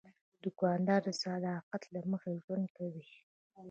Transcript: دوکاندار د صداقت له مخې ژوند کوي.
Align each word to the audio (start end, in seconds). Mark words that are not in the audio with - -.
دوکاندار 0.43 1.01
د 1.05 1.09
صداقت 1.21 1.81
له 1.93 1.99
مخې 2.11 2.31
ژوند 2.43 2.67
کوي. 2.77 3.05